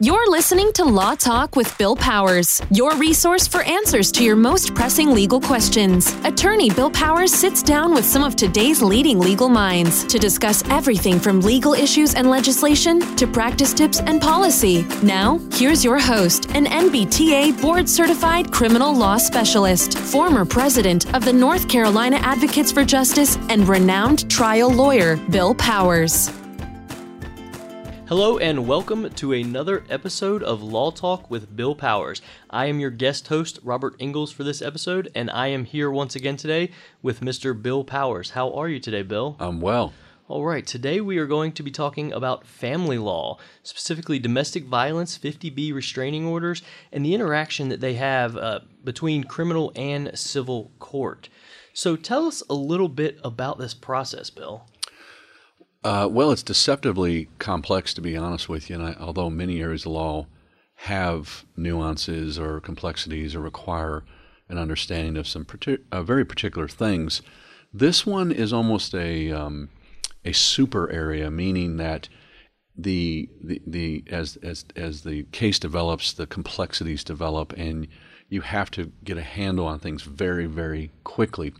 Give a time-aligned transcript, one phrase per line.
[0.00, 4.72] You're listening to Law Talk with Bill Powers, your resource for answers to your most
[4.76, 6.14] pressing legal questions.
[6.22, 11.18] Attorney Bill Powers sits down with some of today's leading legal minds to discuss everything
[11.18, 14.84] from legal issues and legislation to practice tips and policy.
[15.02, 21.32] Now, here's your host, an NBTA board certified criminal law specialist, former president of the
[21.32, 26.30] North Carolina Advocates for Justice, and renowned trial lawyer, Bill Powers.
[28.08, 32.22] Hello and welcome to another episode of Law Talk with Bill Powers.
[32.48, 36.16] I am your guest host, Robert Ingalls, for this episode, and I am here once
[36.16, 36.70] again today
[37.02, 37.52] with Mr.
[37.60, 38.30] Bill Powers.
[38.30, 39.36] How are you today, Bill?
[39.38, 39.92] I'm well.
[40.26, 45.18] All right, today we are going to be talking about family law, specifically domestic violence,
[45.18, 51.28] 50B restraining orders, and the interaction that they have uh, between criminal and civil court.
[51.74, 54.64] So tell us a little bit about this process, Bill.
[55.84, 58.76] Uh, well, it's deceptively complex, to be honest with you.
[58.76, 60.26] And I, although many areas of law
[60.82, 64.04] have nuances or complexities or require
[64.48, 67.22] an understanding of some partic- uh, very particular things,
[67.72, 69.68] this one is almost a um,
[70.24, 72.08] a super area, meaning that
[72.76, 77.86] the the, the as, as as the case develops, the complexities develop, and
[78.28, 81.52] you have to get a handle on things very very quickly.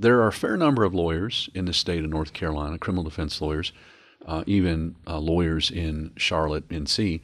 [0.00, 3.40] There are a fair number of lawyers in the state of North Carolina, criminal defense
[3.40, 3.72] lawyers,
[4.24, 7.20] uh, even uh, lawyers in Charlotte, NC,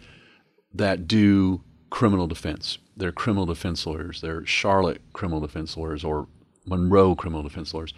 [0.72, 2.78] that do criminal defense.
[2.97, 4.20] They're criminal defense lawyers.
[4.20, 6.27] They're Charlotte criminal defense lawyers or
[6.67, 7.95] Monroe criminal defense lawyers.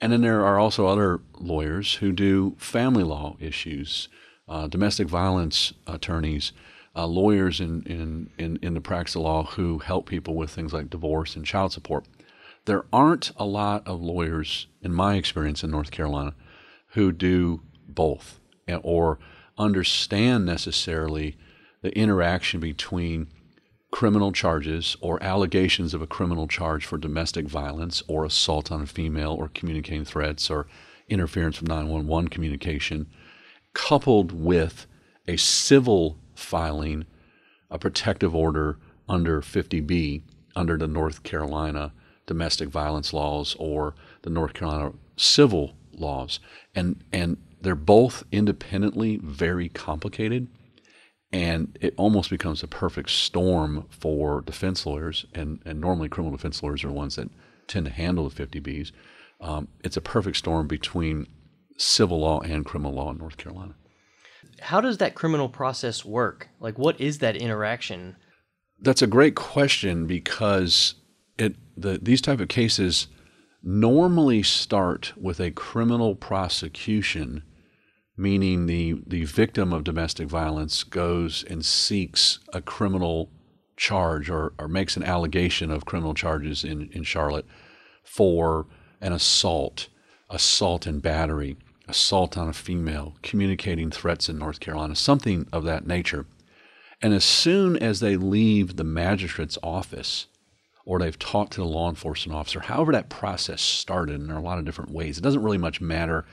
[0.00, 4.08] And then there are also other lawyers who do family law issues,
[4.48, 6.52] uh, domestic violence attorneys,
[6.94, 10.72] uh, lawyers in, in, in, in the practice of law who help people with things
[10.72, 12.06] like divorce and child support.
[12.64, 16.34] There aren't a lot of lawyers, in my experience in North Carolina,
[16.90, 19.18] who do both eh, or
[19.58, 21.36] understand necessarily
[21.82, 23.26] the interaction between
[23.90, 28.86] criminal charges or allegations of a criminal charge for domestic violence or assault on a
[28.86, 30.66] female or communicating threats or
[31.08, 33.06] interference with 911 communication,
[33.74, 34.86] coupled with
[35.26, 37.04] a civil filing,
[37.70, 40.22] a protective order under 50B
[40.54, 41.92] under the North Carolina
[42.26, 46.40] domestic violence laws or the North Carolina civil laws.
[46.74, 50.48] And, and they're both independently very complicated.
[51.32, 55.24] And it almost becomes a perfect storm for defense lawyers.
[55.34, 57.30] And, and normally, criminal defense lawyers are the ones that
[57.68, 58.92] tend to handle the 50Bs.
[59.40, 61.26] Um, it's a perfect storm between
[61.78, 63.74] civil law and criminal law in North Carolina.
[64.60, 66.48] How does that criminal process work?
[66.60, 68.16] Like, what is that interaction?
[68.80, 70.94] That's a great question because
[71.76, 73.08] the, these type of cases
[73.62, 77.42] normally start with a criminal prosecution,
[78.16, 83.30] meaning the, the victim of domestic violence goes and seeks a criminal
[83.76, 87.46] charge or, or makes an allegation of criminal charges in, in Charlotte
[88.02, 88.66] for
[89.00, 89.88] an assault,
[90.28, 91.56] assault and battery,
[91.88, 96.26] assault on a female, communicating threats in North Carolina, something of that nature.
[97.00, 100.26] And as soon as they leave the magistrate's office,
[100.84, 104.40] or they've talked to the law enforcement officer, however that process started, and there are
[104.40, 105.18] a lot of different ways.
[105.18, 106.24] It doesn't really much matter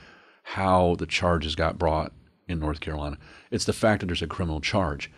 [0.42, 2.12] how the charges got brought
[2.48, 3.16] in North Carolina.
[3.50, 5.10] It's the fact that there's a criminal charge.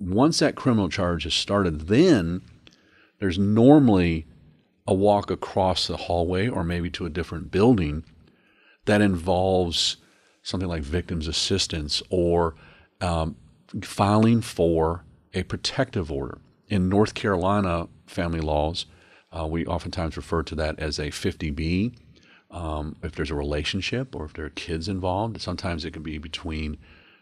[0.00, 2.42] Once that criminal charge is started, then
[3.20, 4.26] there's normally
[4.86, 8.04] a walk across the hallway or maybe to a different building
[8.86, 9.98] that involves
[10.42, 12.54] something like victim's assistance or
[13.00, 13.36] um,
[13.82, 15.04] filing for
[15.34, 16.38] a protective order.
[16.68, 18.86] In North Carolina, family laws.
[19.30, 21.94] Uh, we oftentimes refer to that as a 50B.
[22.50, 26.18] Um, if there's a relationship or if there are kids involved, sometimes it can be
[26.18, 26.78] between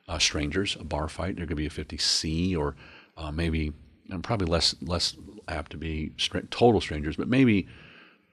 [0.09, 1.37] uh, strangers, a bar fight.
[1.37, 2.77] There could be a 50C or
[3.17, 3.73] uh, maybe,
[4.09, 5.17] and probably less less
[5.49, 6.13] apt to be
[6.51, 7.67] total strangers, but maybe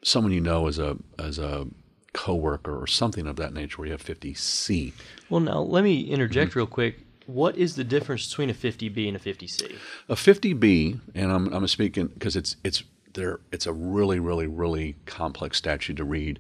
[0.04, 1.68] someone you know as a as a
[2.14, 4.94] coworker or something of that nature where you have 50C.
[5.30, 6.60] Well, now let me interject mm-hmm.
[6.60, 7.03] real quick.
[7.26, 9.76] What is the difference between a 50B and a 50C?
[10.10, 12.84] A 50B, and I'm, I'm speaking because it's it's
[13.14, 13.40] there.
[13.52, 16.40] It's a really, really, really complex statute to read,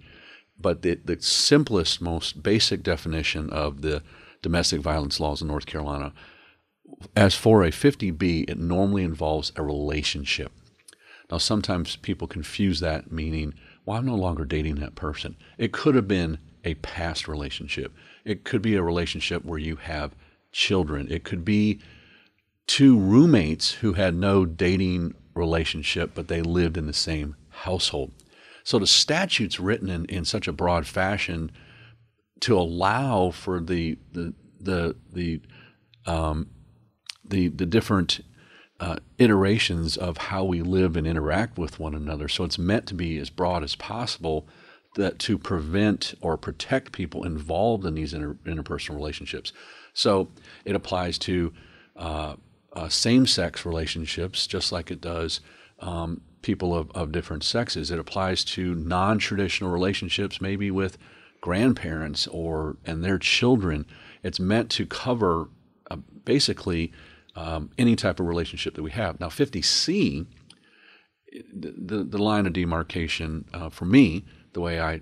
[0.59, 4.03] but the the simplest, most basic definition of the
[4.41, 6.13] domestic violence laws in North Carolina,
[7.15, 10.51] as for a 50B, it normally involves a relationship.
[11.31, 13.53] Now, sometimes people confuse that meaning,
[13.85, 15.35] well, I'm no longer dating that person.
[15.57, 17.93] It could have been a past relationship.
[18.23, 20.13] It could be a relationship where you have
[20.53, 21.07] children.
[21.11, 21.81] It could be
[22.65, 28.13] two roommates who had no dating relationship, but they lived in the same household.
[28.63, 31.51] So the statute's written in, in such a broad fashion
[32.41, 35.41] to allow for the the the the
[36.05, 36.49] um,
[37.25, 38.21] the the different
[38.79, 42.27] uh, iterations of how we live and interact with one another.
[42.27, 44.47] So it's meant to be as broad as possible
[44.95, 49.51] that to prevent or protect people involved in these inter- interpersonal relationships.
[49.93, 50.29] So
[50.65, 51.53] it applies to
[51.95, 52.35] uh,
[52.73, 55.39] uh, same-sex relationships, just like it does
[55.79, 57.91] um, people of, of different sexes.
[57.91, 60.97] It applies to non-traditional relationships, maybe with
[61.41, 63.85] grandparents or and their children.
[64.23, 65.49] It's meant to cover
[65.91, 66.91] uh, basically
[67.35, 69.19] um, any type of relationship that we have.
[69.19, 70.25] Now, 50C,
[71.53, 74.23] the, the line of demarcation uh, for me,
[74.53, 75.01] the way I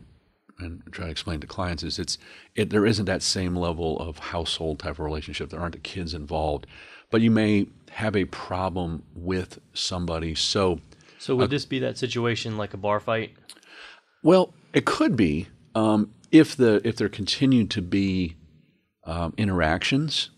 [0.62, 2.18] and try to explain to clients is it's
[2.56, 5.50] it, there isn't that same level of household type of relationship.
[5.50, 6.68] There aren't the kids involved,
[7.10, 10.36] but you may have a problem with somebody.
[10.36, 10.80] So,
[11.20, 13.34] so would uh, this be that situation like a bar fight?
[14.24, 18.36] Well, it could be um, if the if there continue to be
[19.04, 20.30] um, interactions.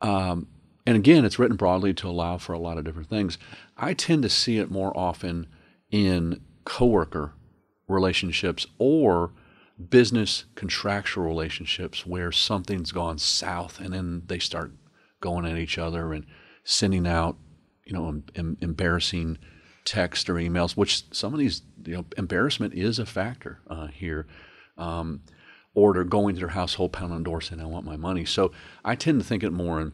[0.00, 0.48] Um,
[0.86, 3.38] and again, it's written broadly to allow for a lot of different things.
[3.76, 5.46] I tend to see it more often
[5.90, 7.32] in coworker
[7.88, 9.32] relationships or
[9.90, 14.72] business contractual relationships where something's gone south and then they start
[15.20, 16.24] going at each other and
[16.62, 17.36] sending out,
[17.84, 19.38] you know, em- embarrassing
[19.84, 24.26] text or emails, which some of these, you know, embarrassment is a factor uh, here.
[24.78, 25.22] Um,
[25.74, 28.24] or they're going to their household, pounding on the door saying, I want my money.
[28.24, 28.52] So
[28.84, 29.92] I tend to think it more in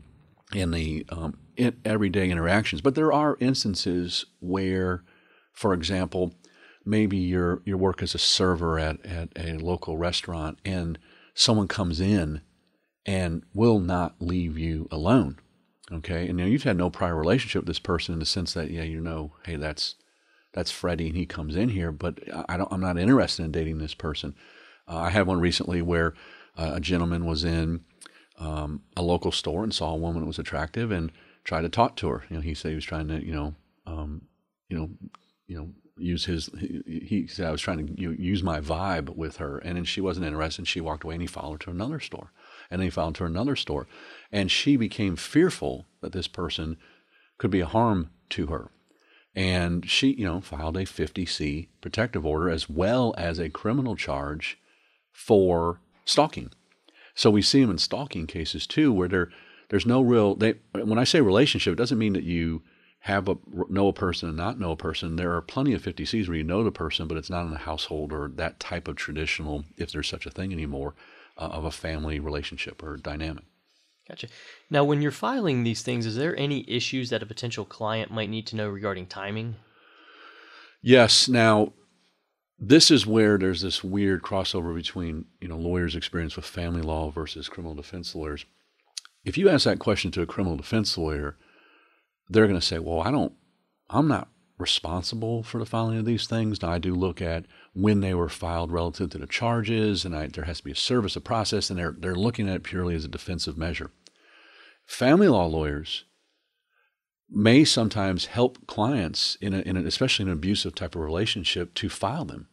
[0.53, 2.81] in the um, in everyday interactions.
[2.81, 5.05] But there are instances where,
[5.53, 6.35] for example,
[6.85, 10.99] maybe your your work as a server at, at a local restaurant and
[11.35, 12.41] someone comes in
[13.06, 15.38] and will not leave you alone.
[15.93, 18.82] Okay, and you've had no prior relationship with this person in the sense that yeah,
[18.82, 19.97] you know, hey, that's
[20.53, 22.19] that's Freddie and he comes in here, but
[22.49, 24.35] I don't, I'm not interested in dating this person.
[24.88, 26.15] Uh, I had one recently where
[26.56, 27.85] uh, a gentleman was in
[28.38, 31.12] um, a local store and saw a woman that was attractive and
[31.44, 32.25] tried to talk to her.
[32.29, 33.55] You know, he said he was trying to, you know,
[33.87, 34.23] um,
[34.69, 34.91] you know,
[35.47, 35.69] you know,
[36.00, 36.50] use his.
[36.58, 40.00] He, he said I was trying to use my vibe with her, and then she
[40.00, 40.61] wasn't interested.
[40.61, 42.32] And she walked away, and he followed her to another store,
[42.70, 43.87] and then he followed her to another store,
[44.32, 46.76] and she became fearful that this person
[47.38, 48.70] could be a harm to her.
[49.35, 54.58] And she, you know, filed a 50C protective order as well as a criminal charge
[55.12, 56.50] for stalking.
[57.14, 59.31] So we see them in stalking cases too, where there
[59.70, 60.35] there's no real.
[60.35, 62.62] They, when I say relationship, it doesn't mean that you
[63.00, 63.38] have a
[63.69, 65.17] know a person and not know a person.
[65.17, 67.58] There are plenty of 50Cs where you know the person, but it's not in a
[67.58, 70.94] household or that type of traditional, if there's such a thing anymore,
[71.38, 73.44] uh, of a family relationship or dynamic.
[74.06, 74.29] Gotcha.
[74.69, 78.29] Now, when you're filing these things, is there any issues that a potential client might
[78.29, 79.56] need to know regarding timing?
[80.82, 81.29] Yes.
[81.29, 81.73] Now,
[82.58, 87.11] this is where there's this weird crossover between you know lawyers' experience with family law
[87.11, 88.44] versus criminal defense lawyers.
[89.25, 91.37] If you ask that question to a criminal defense lawyer,
[92.31, 93.32] they're going to say, "Well, I don't,
[93.91, 94.29] I'm not
[94.59, 96.62] responsible for the filing of these things.
[96.62, 100.27] Now, I do look at when they were filed relative to the charges, and I,
[100.27, 102.94] there has to be a service of process, and they're they're looking at it purely
[102.94, 103.91] as a defensive measure."
[104.87, 106.05] Family law lawyers
[107.31, 111.75] may sometimes help clients in, a, in a, especially in an abusive type of relationship
[111.75, 112.49] to file them.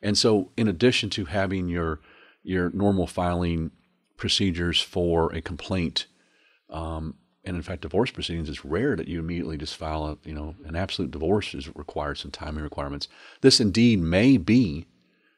[0.00, 2.00] And so, in addition to having your
[2.42, 3.70] your normal filing
[4.16, 6.06] procedures for a complaint,
[6.68, 10.34] um, and in fact, divorce proceedings, it's rare that you immediately just file a you
[10.34, 13.08] know an absolute divorce is required some timing requirements.
[13.40, 14.86] This indeed may be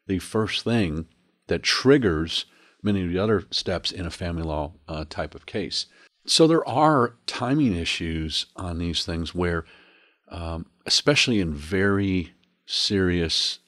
[0.06, 1.06] the first thing
[1.48, 2.46] that triggers
[2.82, 5.86] many of the other steps in a family law uh, type of case.
[6.26, 9.64] So there are timing issues on these things where,
[10.28, 12.34] um, especially in very
[12.66, 13.60] serious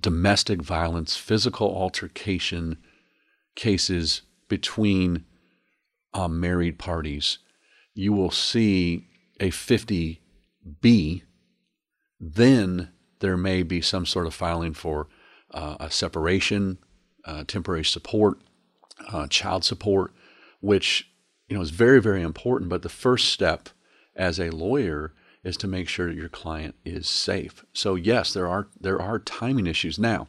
[0.00, 2.78] domestic violence, physical altercation
[3.54, 5.24] cases between
[6.14, 7.38] uh, married parties,
[7.98, 9.08] you will see
[9.40, 11.22] a 50B.
[12.20, 15.08] Then there may be some sort of filing for
[15.52, 16.78] uh, a separation,
[17.24, 18.38] uh, temporary support,
[19.12, 20.12] uh, child support,
[20.60, 21.10] which
[21.48, 22.70] you know, is very, very important.
[22.70, 23.68] But the first step
[24.14, 25.12] as a lawyer
[25.42, 27.64] is to make sure your client is safe.
[27.72, 29.98] So yes, there are there are timing issues.
[29.98, 30.28] Now,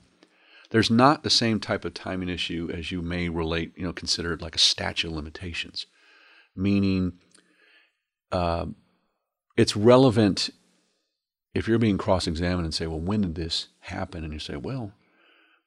[0.72, 4.36] there's not the same type of timing issue as you may relate, you know, consider
[4.38, 5.86] like a statute of limitations,
[6.56, 7.14] meaning
[8.32, 8.66] uh,
[9.58, 10.50] it's relevant
[11.54, 14.24] if you're being cross-examined and say, well, when did this happen?
[14.24, 14.94] And you say, well,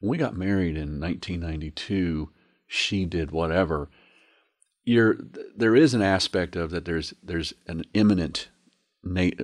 [0.00, 2.30] when we got married in 1992,
[2.66, 3.88] she did whatever
[4.84, 5.16] you're
[5.54, 8.48] there is an aspect of that there's there's an imminent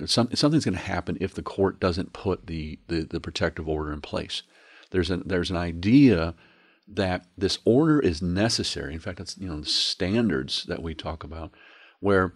[0.05, 3.91] some, something's going to happen if the court doesn't put the, the, the protective order
[3.91, 4.43] in place.
[4.91, 6.33] There's an there's an idea
[6.87, 8.93] that this order is necessary.
[8.93, 11.51] In fact, it's you know the standards that we talk about
[11.99, 12.33] where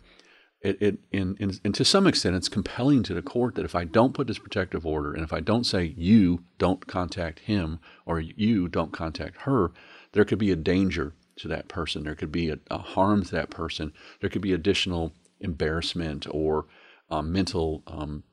[0.64, 3.76] it, it in, in, and to some extent it's compelling to the court that if
[3.76, 7.80] I don't put this protective order and if I don't say you don't contact him
[8.06, 9.72] or you don't contact her,
[10.14, 12.04] there could be a danger to that person.
[12.04, 13.92] There could be a, a harm to that person.
[14.22, 16.66] There could be additional embarrassment or
[17.10, 17.84] um, mental.
[17.86, 18.24] Um,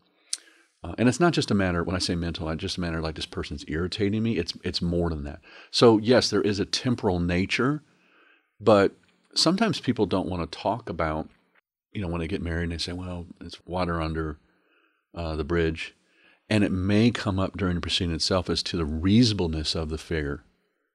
[0.82, 3.02] uh, and it's not just a matter when I say mental, it's just a matter
[3.02, 4.38] like this person's irritating me.
[4.38, 5.40] It's it's more than that.
[5.70, 7.82] So yes, there is a temporal nature,
[8.60, 8.92] but
[9.34, 11.28] sometimes people don't want to talk about
[11.92, 14.38] you know, when they get married, and they say, well, it's water under
[15.14, 15.94] uh, the bridge.
[16.48, 19.98] And it may come up during the proceeding itself as to the reasonableness of the
[19.98, 20.42] figure.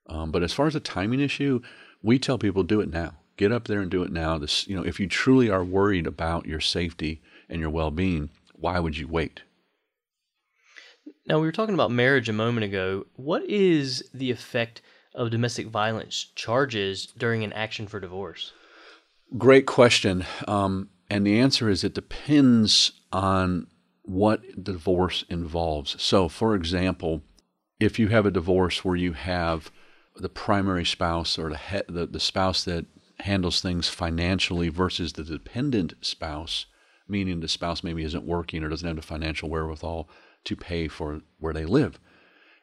[0.07, 1.61] Um, but as far as the timing issue,
[2.03, 3.13] we tell people do it now.
[3.37, 4.37] Get up there and do it now.
[4.37, 8.79] This, you know, if you truly are worried about your safety and your well-being, why
[8.79, 9.41] would you wait?
[11.27, 13.07] Now we were talking about marriage a moment ago.
[13.15, 14.81] What is the effect
[15.13, 18.51] of domestic violence charges during an action for divorce?
[19.37, 20.25] Great question.
[20.47, 23.67] Um, and the answer is it depends on
[24.03, 26.01] what divorce involves.
[26.01, 27.21] So, for example,
[27.79, 29.71] if you have a divorce where you have
[30.15, 32.85] the primary spouse or the, he- the, the spouse that
[33.19, 36.67] handles things financially versus the dependent spouse,
[37.07, 40.07] meaning the spouse maybe isn't working or doesn't have the financial wherewithal
[40.45, 41.99] to pay for where they live,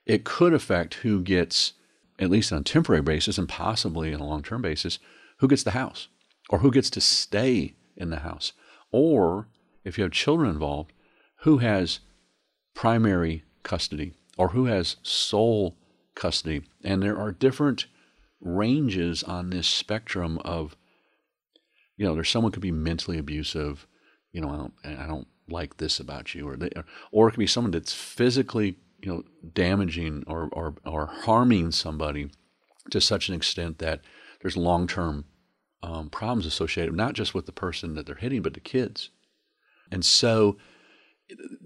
[0.07, 1.75] it could affect who gets,
[2.19, 4.99] at least on a temporary basis and possibly on a long term basis,
[5.38, 6.09] who gets the house
[6.52, 8.52] or who gets to stay in the house,
[8.92, 9.49] or
[9.85, 10.92] if you have children involved,
[11.40, 12.00] who has
[12.75, 15.76] primary custody or who has sole
[16.14, 16.62] custody.
[16.85, 17.87] And there are different
[18.40, 20.76] ranges on this spectrum of,
[21.97, 23.87] you know, there's someone could be mentally abusive,
[24.30, 26.71] you know, I don't, I don't like this about you, or they,
[27.11, 32.30] or it could be someone that's physically, you know, damaging or or or harming somebody
[32.90, 34.00] to such an extent that
[34.40, 35.25] there's long term
[35.82, 39.10] um, problems associated, not just with the person that they're hitting, but the kids.
[39.90, 40.56] And so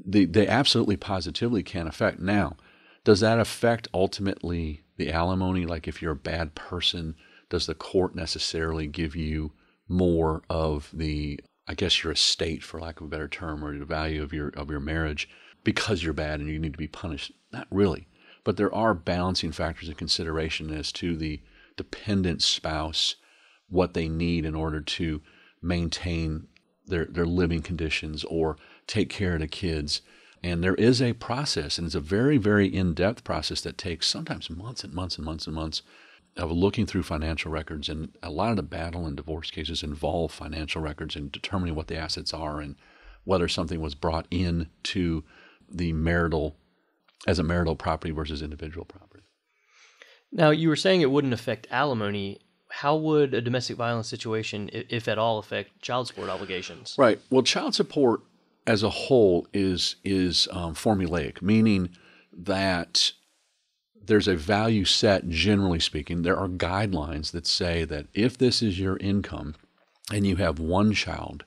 [0.05, 2.21] they, they absolutely positively can affect.
[2.21, 2.57] Now,
[3.05, 5.67] does that affect ultimately the alimony?
[5.67, 7.15] Like if you're a bad person,
[7.49, 9.53] does the court necessarily give you
[9.89, 13.85] more of the, I guess, your estate, for lack of a better term, or the
[13.85, 15.29] value of your of your marriage
[15.63, 17.33] because you're bad and you need to be punished?
[17.53, 18.09] Not really.
[18.43, 21.41] But there are balancing factors and consideration as to the
[21.77, 23.17] dependent spouse
[23.69, 25.21] what they need in order to
[25.63, 26.47] maintain
[26.87, 28.57] their, their living conditions or
[28.87, 30.03] take care of the kids.
[30.43, 34.07] And there is a process, and it's a very, very in depth process that takes
[34.07, 35.83] sometimes months and months and months and months
[36.37, 37.89] of looking through financial records.
[37.89, 41.89] And a lot of the battle and divorce cases involve financial records and determining what
[41.89, 42.77] the assets are and
[43.25, 45.25] whether something was brought in to
[45.69, 46.57] the marital
[47.27, 49.25] as a marital property versus individual property.
[50.31, 52.41] Now, you were saying it wouldn't affect alimony
[52.77, 56.95] how would a domestic violence situation, if at all, affect child support obligations?
[56.99, 57.19] Right.
[57.31, 58.21] Well, child support
[58.67, 61.89] as a whole is is um, formulaic, meaning
[62.37, 63.13] that
[63.99, 65.31] there's a value set.
[65.31, 69.55] Generally speaking, there are guidelines that say that if this is your income
[70.13, 71.47] and you have one child,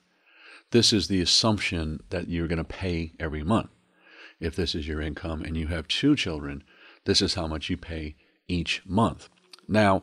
[0.72, 3.70] this is the assumption that you're going to pay every month.
[4.40, 6.64] If this is your income and you have two children,
[7.04, 8.16] this is how much you pay
[8.48, 9.28] each month.
[9.68, 10.02] Now,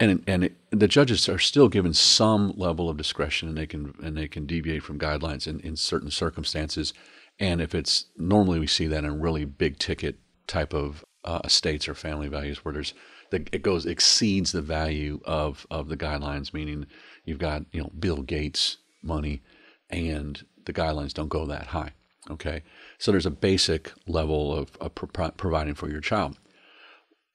[0.00, 3.94] and and it, the judges are still given some level of discretion, and they can
[4.02, 6.92] and they can deviate from guidelines in, in certain circumstances.
[7.38, 11.88] And if it's normally we see that in really big ticket type of uh, estates
[11.88, 12.94] or family values where there's
[13.30, 16.86] the, it goes exceeds the value of of the guidelines, meaning
[17.24, 19.42] you've got you know Bill Gates money,
[19.90, 21.92] and the guidelines don't go that high.
[22.30, 22.62] Okay,
[22.98, 26.38] so there's a basic level of, of pro- providing for your child.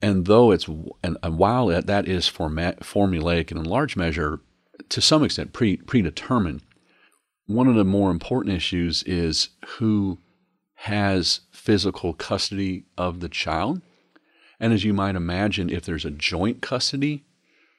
[0.05, 0.67] And though it's,
[1.01, 4.39] and, and while that, is format, formulaic and in large measure,
[4.89, 6.62] to some extent, pre, predetermined,
[7.47, 10.19] one of the more important issues is who
[10.75, 13.81] has physical custody of the child.
[14.59, 17.24] And as you might imagine, if there's a joint custody,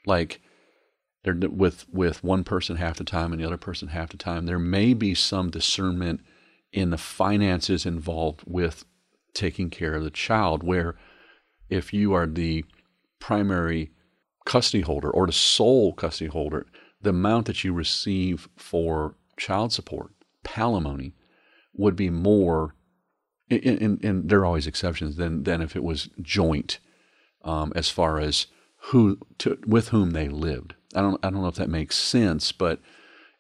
[0.04, 0.40] like
[1.24, 4.58] with with one person half the time and the other person half the time, there
[4.58, 6.22] may be some discernment
[6.72, 8.84] in the finances involved with
[9.32, 10.96] taking care of the child, where
[11.68, 12.64] if you are the
[13.18, 13.90] primary
[14.44, 16.66] custody holder or the sole custody holder,
[17.00, 20.12] the amount that you receive for child support,
[20.44, 21.12] palimony,
[21.74, 22.74] would be more,
[23.50, 26.78] and there are always exceptions, than, than if it was joint
[27.44, 28.46] um, as far as
[28.76, 30.74] who to, with whom they lived.
[30.94, 32.80] I don't, I don't know if that makes sense, but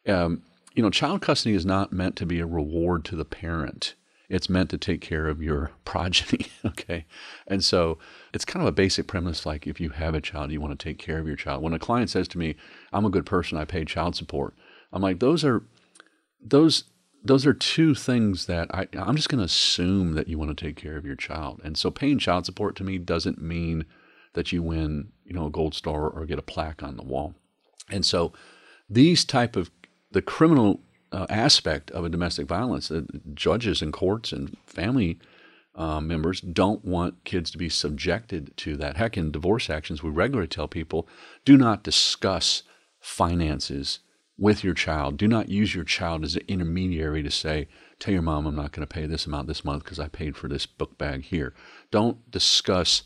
[0.06, 0.42] um,
[0.74, 3.94] you know, child custody is not meant to be a reward to the parent.
[4.28, 7.06] It's meant to take care of your progeny, okay?
[7.46, 7.98] And so
[8.32, 10.84] it's kind of a basic premise like if you have a child, you want to
[10.88, 11.62] take care of your child.
[11.62, 12.56] When a client says to me,
[12.92, 14.54] I'm a good person, I pay child support,
[14.92, 15.62] I'm like, those are
[16.40, 16.84] those
[17.24, 20.64] those are two things that I, I'm just going to assume that you want to
[20.64, 21.60] take care of your child.
[21.64, 23.84] And so paying child support to me doesn't mean
[24.34, 27.34] that you win, you know, a gold star or get a plaque on the wall.
[27.90, 28.32] And so
[28.88, 29.70] these type of
[30.12, 30.80] the criminal
[31.12, 35.18] uh, aspect of a domestic violence, that judges and courts and family
[35.74, 38.96] uh, members don't want kids to be subjected to that.
[38.96, 41.06] Heck, in divorce actions, we regularly tell people
[41.44, 42.62] do not discuss
[42.98, 44.00] finances
[44.38, 45.16] with your child.
[45.16, 48.72] Do not use your child as an intermediary to say, tell your mom I'm not
[48.72, 51.54] going to pay this amount this month because I paid for this book bag here.
[51.90, 53.02] Don't discuss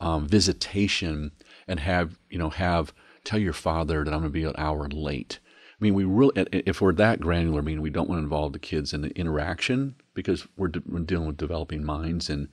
[0.00, 1.32] um, visitation
[1.68, 4.88] and have, you know, have, tell your father that I'm going to be an hour
[4.88, 5.38] late.
[5.80, 8.52] I mean, we really, if we're that granular, I mean, we don't want to involve
[8.52, 12.48] the kids in the interaction because we're, de- we're dealing with developing minds and,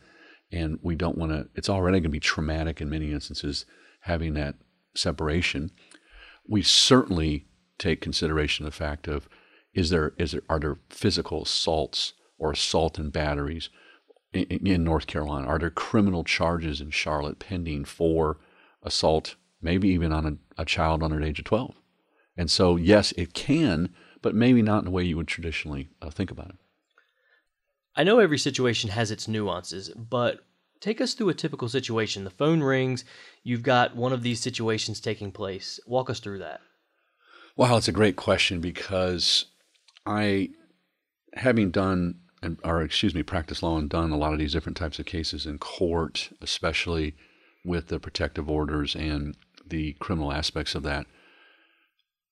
[0.50, 3.66] and we don't want to, it's already going to be traumatic in many instances
[4.02, 4.56] having that
[4.96, 5.72] separation.
[6.48, 9.28] We certainly take consideration of the fact of
[9.74, 13.70] is there is there are there physical assaults or assault and batteries
[14.34, 15.48] in, in North Carolina?
[15.48, 18.40] Are there criminal charges in Charlotte pending for
[18.82, 20.26] assault, maybe even on
[20.58, 21.76] a, a child under the age of 12?
[22.38, 23.90] And so, yes, it can,
[24.22, 26.56] but maybe not in the way you would traditionally uh, think about it.
[27.96, 30.42] I know every situation has its nuances, but
[30.80, 32.24] take us through a typical situation.
[32.24, 33.04] The phone rings,
[33.44, 35.80] you've got one of these situations taking place.
[35.88, 36.62] Walk us through that.
[37.56, 39.46] Wow, it's a great question because
[40.06, 40.50] I,
[41.34, 42.20] having done,
[42.64, 45.48] or excuse me, practice law and done a lot of these different types of cases
[45.48, 47.16] in court, especially
[47.66, 51.08] with the protective orders and the criminal aspects of that,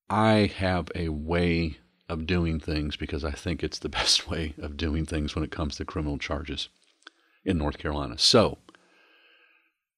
[0.10, 4.78] I have a way of doing things because I think it's the best way of
[4.78, 6.70] doing things when it comes to criminal charges
[7.44, 8.18] in North Carolina.
[8.18, 8.58] So,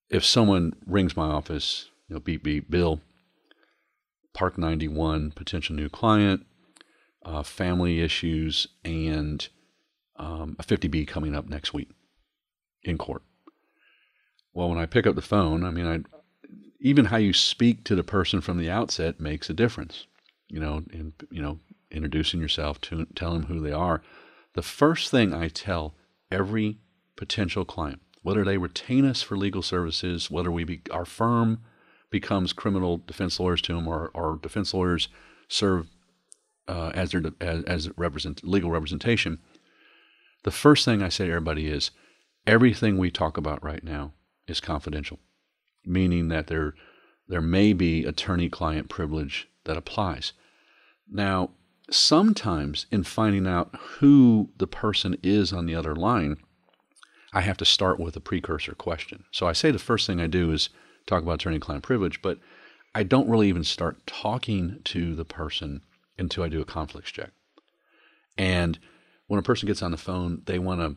[0.09, 3.01] if someone rings my office, you know, beep beep, Bill,
[4.33, 6.45] Park 91 potential new client,
[7.25, 9.47] uh, family issues, and
[10.17, 11.89] um, a 50B coming up next week
[12.83, 13.23] in court.
[14.53, 16.16] Well, when I pick up the phone, I mean, I
[16.79, 20.05] even how you speak to the person from the outset makes a difference.
[20.47, 21.59] You know, in you know,
[21.91, 24.01] introducing yourself, to tell them who they are.
[24.53, 25.95] The first thing I tell
[26.31, 26.79] every
[27.15, 31.59] potential client, whether they retain us for legal services, whether we be our firm
[32.09, 35.09] becomes criminal defense lawyers to them, or, our defense lawyers
[35.47, 35.87] serve
[36.67, 39.39] uh, as their as, as represent, legal representation.
[40.43, 41.91] The first thing I say to everybody is,
[42.45, 44.13] everything we talk about right now
[44.47, 45.19] is confidential,
[45.87, 46.73] meaning that there
[47.29, 50.31] there may be attorney-client privilege that applies.
[51.11, 51.51] Now,
[51.89, 56.37] sometimes in finding out who the person is on the other line,
[57.33, 59.25] I have to start with a precursor question.
[59.31, 60.69] So I say the first thing I do is
[61.05, 62.39] talk about attorney client privilege, but
[62.95, 65.81] I don't really even start talking to the person
[66.17, 67.31] until I do a conflicts check.
[68.37, 68.79] And
[69.27, 70.95] when a person gets on the phone, they want to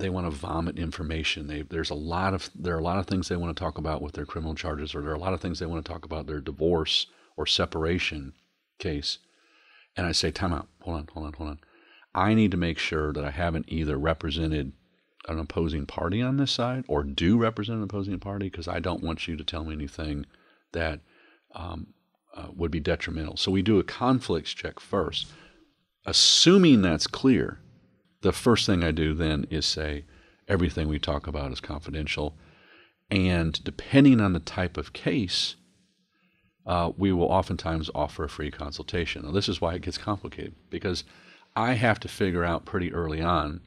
[0.00, 1.46] they want to vomit information.
[1.46, 3.78] They, there's a lot of there are a lot of things they want to talk
[3.78, 5.92] about with their criminal charges, or there are a lot of things they want to
[5.92, 8.32] talk about their divorce or separation
[8.78, 9.18] case.
[9.96, 10.68] And I say, time out.
[10.82, 11.60] Hold on, hold on, hold on.
[12.14, 14.72] I need to make sure that I haven't either represented
[15.28, 19.02] an opposing party on this side or do represent an opposing party because I don't
[19.02, 20.26] want you to tell me anything
[20.72, 21.00] that
[21.54, 21.88] um,
[22.34, 23.36] uh, would be detrimental.
[23.36, 25.26] So we do a conflicts check first.
[26.06, 27.60] Assuming that's clear,
[28.22, 30.04] the first thing I do then is say
[30.48, 32.36] everything we talk about is confidential.
[33.10, 35.56] And depending on the type of case,
[36.66, 39.22] uh, we will oftentimes offer a free consultation.
[39.24, 41.04] Now, this is why it gets complicated because
[41.56, 43.60] I have to figure out pretty early on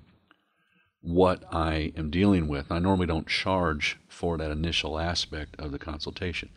[1.02, 2.72] what I am dealing with.
[2.72, 6.50] I normally don't charge for that initial aspect of the consultation.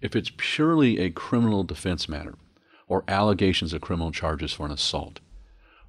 [0.00, 2.34] If it's purely a criminal defense matter,
[2.88, 5.20] or allegations of criminal charges for an assault,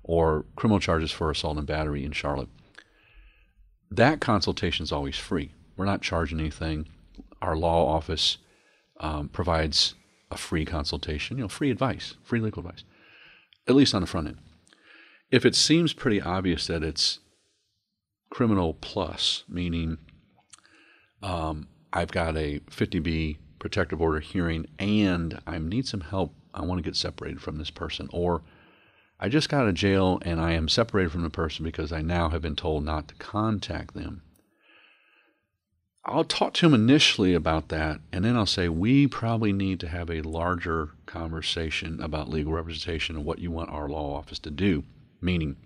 [0.04, 2.50] or criminal charges for assault and battery in Charlotte,
[3.90, 5.54] that consultation is always free.
[5.76, 6.88] We're not charging anything.
[7.42, 8.38] Our law office
[9.00, 9.96] um, provides
[10.30, 12.84] a free consultation, you know, free advice, free legal advice,
[13.68, 14.38] at least on the front end.
[15.30, 17.20] If it seems pretty obvious that it's
[18.30, 19.98] criminal plus, meaning
[21.22, 26.34] um, I've got a 50B protective order hearing and I need some help.
[26.54, 28.10] I want to get separated from this person.
[28.12, 28.42] Or
[29.24, 32.02] I just got out of jail and I am separated from the person because I
[32.02, 34.24] now have been told not to contact them.
[36.04, 39.88] I'll talk to him initially about that, and then I'll say, We probably need to
[39.88, 44.50] have a larger conversation about legal representation and what you want our law office to
[44.50, 44.84] do.
[45.22, 45.58] Meaning,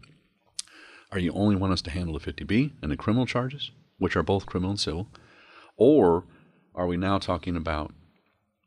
[1.13, 4.23] are you only want us to handle the 50B and the criminal charges, which are
[4.23, 5.07] both criminal and civil?
[5.77, 6.25] Or
[6.73, 7.93] are we now talking about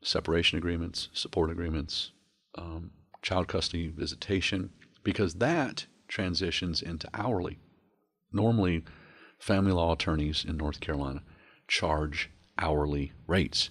[0.03, 2.13] separation agreements, support agreements,
[2.55, 4.71] um, child custody visitation,
[5.09, 7.59] because that transitions into hourly.
[8.31, 8.85] Normally,
[9.39, 11.23] family law attorneys in North Carolina
[11.67, 13.71] charge hourly rates.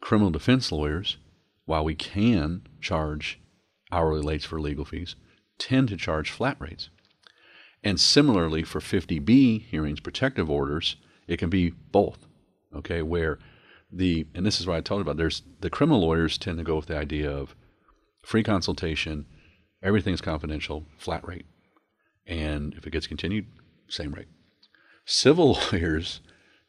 [0.00, 1.18] Criminal defense lawyers,
[1.66, 3.38] while we can charge
[3.92, 5.14] hourly rates for legal fees,
[5.56, 6.90] tend to charge flat rates.
[7.84, 10.96] And similarly, for 50B hearings, protective orders,
[11.28, 12.26] it can be both.
[12.74, 13.38] Okay, where
[13.92, 15.16] the and this is what I told you about.
[15.16, 17.54] There's the criminal lawyers tend to go with the idea of
[18.24, 19.26] free consultation,
[19.82, 21.46] everything's confidential, flat rate,
[22.26, 23.46] and if it gets continued,
[23.88, 24.28] same rate.
[25.04, 26.20] Civil lawyers,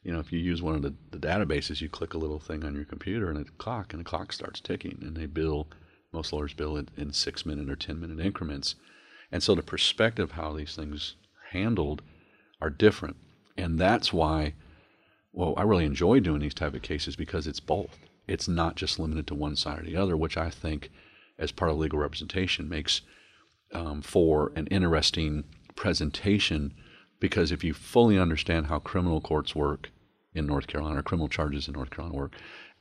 [0.03, 2.63] you know, if you use one of the, the databases, you click a little thing
[2.63, 5.67] on your computer and a clock, and the clock starts ticking, and they bill.
[6.13, 8.75] Most lawyers bill it in six minute or ten minute increments,
[9.31, 11.15] and so the perspective of how these things
[11.51, 12.01] handled
[12.61, 13.17] are different,
[13.57, 14.53] and that's why
[15.37, 17.99] well, I really enjoy doing these type of cases because it's both.
[18.27, 20.89] It's not just limited to one side or the other, which I think,
[21.37, 23.01] as part of legal representation, makes
[23.73, 25.43] um, for an interesting
[25.75, 26.73] presentation.
[27.19, 29.89] Because if you fully understand how criminal courts work
[30.33, 32.35] in North Carolina, or criminal charges in North Carolina work,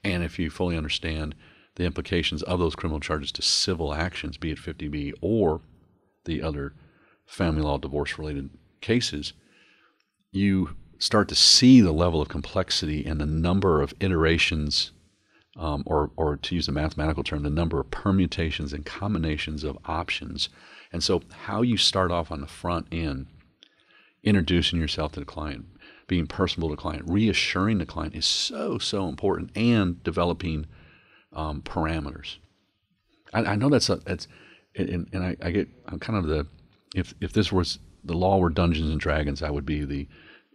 [0.04, 1.34] and if you fully understand
[1.76, 5.60] the implications of those criminal charges to civil actions, be it 50B or
[6.24, 6.74] the other
[7.26, 9.32] family law divorce related cases,
[10.30, 14.92] you start to see the level of complexity and the number of iterations,
[15.58, 19.78] um, or, or to use a mathematical term, the number of permutations and combinations of
[19.86, 20.48] options.
[20.92, 23.26] And so, how you start off on the front end,
[24.22, 25.66] introducing yourself to the client,
[26.06, 30.66] being personable to the client, reassuring the client is so, so important, and developing
[31.32, 32.36] um, parameters.
[33.32, 34.28] I, I, know that's a, that's,
[34.76, 36.46] and, and I, I get, I'm kind of the,
[36.94, 40.06] if, if this was the law were Dungeons and Dragons, I would be the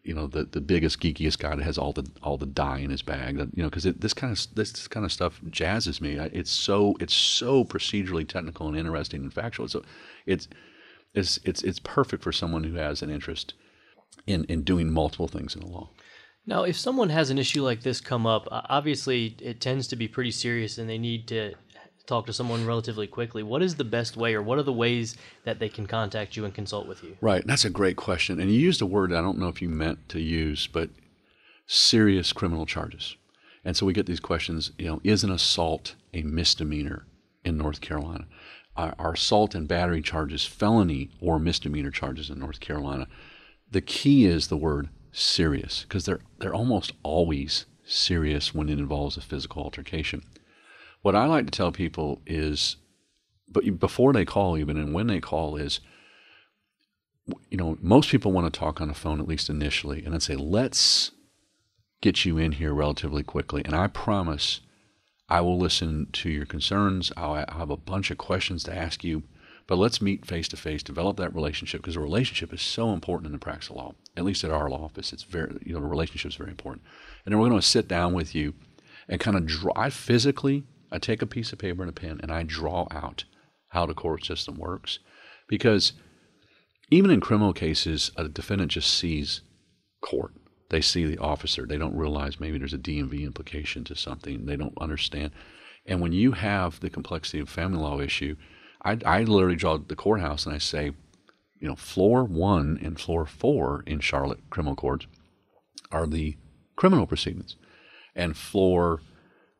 [0.03, 2.89] you know the the biggest geekiest guy that has all the all the die in
[2.89, 6.17] his bag That you know because this kind of this kind of stuff jazzes me.
[6.17, 9.67] It's so it's so procedurally technical and interesting and factual.
[9.67, 9.83] So
[10.25, 10.47] it's
[11.13, 13.53] it's it's it's perfect for someone who has an interest
[14.25, 15.89] in in doing multiple things in the law.
[16.45, 20.07] Now if someone has an issue like this come up obviously it tends to be
[20.07, 21.53] pretty serious and they need to
[22.11, 25.15] talk to someone relatively quickly, what is the best way, or what are the ways
[25.45, 27.15] that they can contact you and consult with you?
[27.21, 28.39] Right, that's a great question.
[28.39, 30.89] And you used a word I don't know if you meant to use, but
[31.65, 33.15] serious criminal charges.
[33.63, 34.71] And so we get these questions.
[34.77, 37.05] You know, is an assault a misdemeanor
[37.45, 38.25] in North Carolina?
[38.75, 43.07] Are, assault and battery charges felony or misdemeanor charges in North Carolina?
[43.69, 49.17] The key is the word serious because they're they're almost always serious when it involves
[49.17, 50.23] a physical altercation.
[51.01, 52.77] What I like to tell people is,
[53.47, 55.79] but before they call, even and when they call, is,
[57.49, 60.19] you know, most people want to talk on the phone at least initially, and then
[60.19, 61.11] say, let's
[62.01, 64.61] get you in here relatively quickly, and I promise.
[65.29, 67.09] I will listen to your concerns.
[67.15, 69.23] I'll have a bunch of questions to ask you,
[69.65, 73.27] but let's meet face to face, develop that relationship because a relationship is so important
[73.27, 73.93] in the practice of law.
[74.17, 76.83] At least at our law office, it's very you know the relationship is very important.
[77.23, 78.55] And then we're going to sit down with you
[79.07, 82.31] and kind of drive physically I take a piece of paper and a pen and
[82.31, 83.23] I draw out
[83.69, 84.99] how the court system works.
[85.47, 85.93] Because
[86.89, 89.41] even in criminal cases, a defendant just sees
[90.01, 90.33] court.
[90.69, 91.65] They see the officer.
[91.65, 94.45] They don't realize maybe there's a DMV implication to something.
[94.45, 95.31] They don't understand.
[95.85, 98.35] And when you have the complexity of family law issue,
[98.83, 100.91] I, I literally draw the courthouse and I say,
[101.59, 105.07] you know, floor one and floor four in Charlotte criminal courts
[105.91, 106.37] are the
[106.75, 107.55] criminal proceedings,
[108.15, 109.01] and floor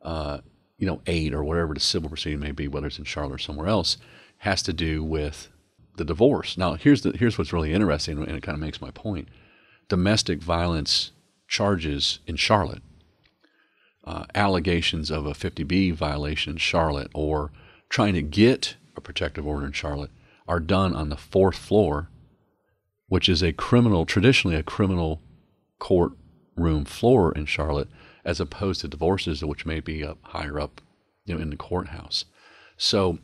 [0.02, 0.40] uh,
[0.82, 3.38] you know, eight or whatever the civil proceeding may be, whether it's in Charlotte or
[3.38, 3.98] somewhere else,
[4.40, 5.50] has to do with
[5.98, 6.58] the divorce.
[6.58, 9.30] Now, here's the here's what's really interesting, and it kind of makes my point.
[9.88, 11.12] Domestic violence
[11.48, 12.82] charges in Charlotte,
[14.06, 17.52] uh, allegations of a 50B violation in Charlotte, or
[17.88, 20.12] trying to get a protective order in Charlotte,
[20.48, 22.10] are done on the fourth floor,
[23.08, 25.22] which is a criminal, traditionally a criminal
[25.78, 27.90] courtroom floor in Charlotte
[28.24, 30.82] as opposed to divorces, which may be up higher up,
[31.26, 32.26] you know, in the courthouse.
[32.78, 33.20] So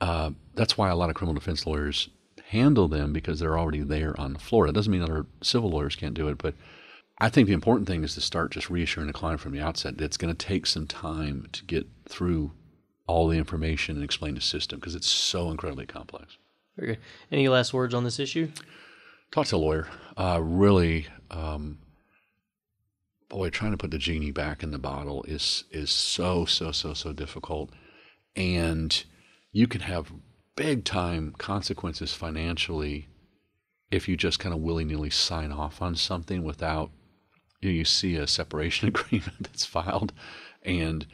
[0.00, 2.08] uh, that's why a lot of criminal defense lawyers
[2.48, 4.66] handle them because they're already there on the floor.
[4.66, 6.54] That doesn't mean other civil lawyers can't do it, but
[7.18, 9.98] I think the important thing is to start just reassuring the client from the outset
[9.98, 12.52] that it's going to take some time to get through
[13.06, 16.38] all the information and explain the system because it's so incredibly complex.
[16.76, 16.98] Very good.
[17.30, 18.50] Any last words on this issue?
[19.30, 19.88] Talk to a lawyer.
[20.16, 21.78] Uh, really, um,
[23.28, 26.94] boy, trying to put the genie back in the bottle is is so so so
[26.94, 27.70] so difficult,
[28.36, 29.04] and
[29.52, 30.12] you can have
[30.56, 33.08] big time consequences financially
[33.90, 36.90] if you just kind of willy nilly sign off on something without
[37.60, 40.12] you, know, you see a separation agreement that's filed,
[40.62, 41.06] and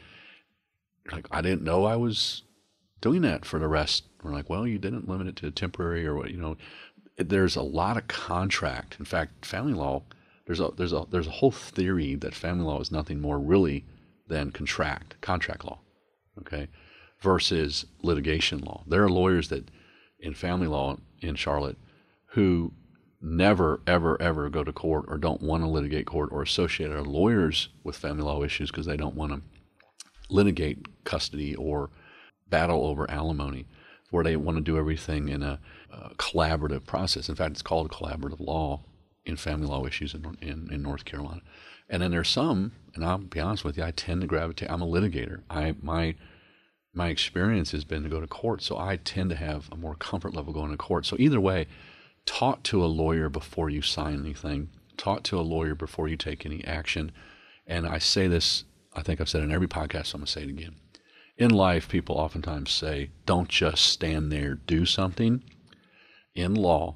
[1.11, 2.43] like I didn't know I was
[3.01, 4.03] doing that for the rest.
[4.23, 6.57] We're like, well, you didn't limit it to temporary or what, you know.
[7.17, 8.95] There's a lot of contract.
[8.97, 10.03] In fact, family law,
[10.51, 13.85] there's a there's a there's a whole theory that family law is nothing more really
[14.27, 15.79] than contract contract law,
[16.39, 16.67] okay,
[17.21, 18.83] versus litigation law.
[18.85, 19.71] There are lawyers that
[20.19, 21.77] in family law in Charlotte
[22.33, 22.73] who
[23.21, 27.03] never, ever, ever go to court or don't want to litigate court or associate our
[27.03, 29.41] lawyers with family law issues because they don't want to
[30.29, 31.91] litigate custody or
[32.49, 33.67] battle over alimony,
[34.09, 35.59] where they want to do everything in a,
[35.91, 37.29] a collaborative process.
[37.29, 38.81] In fact, it's called collaborative law
[39.25, 41.41] in family law issues in, in, in North Carolina.
[41.89, 44.71] And then there's some, and I'll be honest with you, I tend to gravitate.
[44.71, 45.41] I'm a litigator.
[45.49, 46.15] I my
[46.93, 49.95] my experience has been to go to court, so I tend to have a more
[49.95, 51.05] comfort level going to court.
[51.05, 51.67] So either way,
[52.25, 54.69] talk to a lawyer before you sign anything.
[54.97, 57.11] Talk to a lawyer before you take any action.
[57.65, 60.25] And I say this, I think I've said it in every podcast, so I'm going
[60.25, 60.75] to say it again.
[61.37, 65.43] In life, people oftentimes say, don't just stand there, do something.
[66.35, 66.95] In law,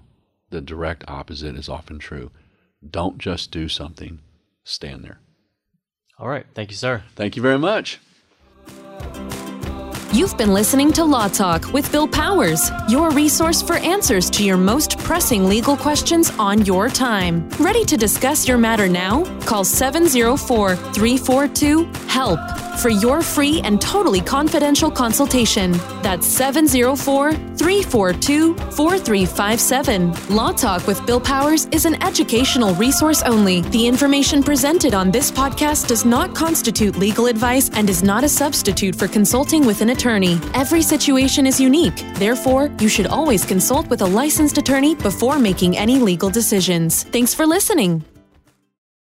[0.55, 2.31] the direct opposite is often true.
[2.89, 4.19] Don't just do something,
[4.63, 5.19] stand there.
[6.17, 6.45] All right.
[6.53, 7.03] Thank you, sir.
[7.17, 7.99] Thank you very much.
[10.13, 14.55] You've been listening to Law Talk with Bill Powers, your resource for answers to your
[14.55, 17.49] most pressing legal questions on your time.
[17.59, 19.25] Ready to discuss your matter now?
[19.41, 25.71] Call 704 342 HELP for your free and totally confidential consultation.
[26.01, 30.35] That's 704 342 4357.
[30.35, 33.61] Law Talk with Bill Powers is an educational resource only.
[33.61, 38.29] The information presented on this podcast does not constitute legal advice and is not a
[38.29, 40.39] substitute for consulting with an attorney.
[40.53, 42.03] Every situation is unique.
[42.15, 47.03] Therefore, you should always consult with a licensed attorney before making any legal decisions.
[47.03, 48.03] Thanks for listening.